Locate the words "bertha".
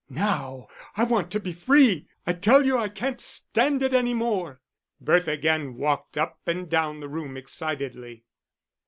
4.99-5.29